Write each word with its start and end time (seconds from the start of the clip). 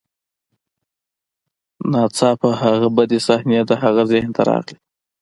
ناڅاپه 1.91 2.49
هغه 2.61 2.87
بدې 2.95 3.19
صحنې 3.27 3.59
د 3.69 3.71
هغه 3.83 4.03
ذهن 4.11 4.29
ته 4.35 4.41
راغلې 4.49 4.75